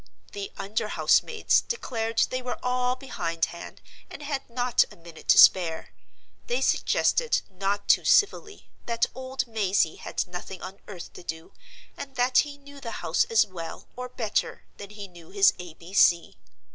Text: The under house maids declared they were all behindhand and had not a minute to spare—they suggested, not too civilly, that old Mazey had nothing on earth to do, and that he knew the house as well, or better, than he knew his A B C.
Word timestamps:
The 0.31 0.51
under 0.57 0.87
house 0.87 1.21
maids 1.21 1.61
declared 1.61 2.23
they 2.31 2.41
were 2.41 2.57
all 2.63 2.95
behindhand 2.95 3.81
and 4.09 4.23
had 4.23 4.49
not 4.49 4.83
a 4.89 4.95
minute 4.95 5.27
to 5.27 5.37
spare—they 5.37 6.59
suggested, 6.61 7.41
not 7.51 7.87
too 7.87 8.03
civilly, 8.03 8.71
that 8.87 9.05
old 9.13 9.45
Mazey 9.45 9.97
had 9.97 10.25
nothing 10.25 10.63
on 10.63 10.79
earth 10.87 11.13
to 11.13 11.21
do, 11.21 11.53
and 11.95 12.15
that 12.15 12.39
he 12.39 12.57
knew 12.57 12.81
the 12.81 13.05
house 13.05 13.25
as 13.25 13.45
well, 13.45 13.87
or 13.95 14.09
better, 14.09 14.63
than 14.77 14.89
he 14.89 15.07
knew 15.07 15.29
his 15.29 15.53
A 15.59 15.75
B 15.75 15.93
C. 15.93 16.35